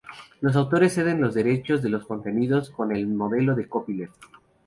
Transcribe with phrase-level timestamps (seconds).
[0.39, 4.17] Los autores ceden los derechos de los contenidos con el modelo de "copyleft".